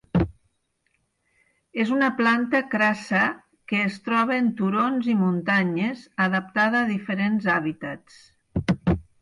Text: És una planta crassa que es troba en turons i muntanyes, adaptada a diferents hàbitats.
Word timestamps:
És 1.83 1.91
una 1.95 2.07
planta 2.21 2.61
crassa 2.71 3.21
que 3.73 3.83
es 3.89 3.99
troba 4.07 4.39
en 4.45 4.49
turons 4.63 5.13
i 5.13 5.15
muntanyes, 5.23 6.03
adaptada 6.29 6.83
a 6.83 6.91
diferents 6.97 7.51
hàbitats. 7.59 8.21